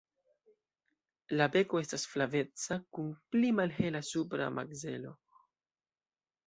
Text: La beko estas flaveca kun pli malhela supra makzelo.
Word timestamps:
La 1.41 1.47
beko 1.55 1.81
estas 1.83 2.05
flaveca 2.13 2.79
kun 2.97 3.13
pli 3.35 3.55
malhela 3.61 4.05
supra 4.13 4.53
makzelo. 4.59 5.15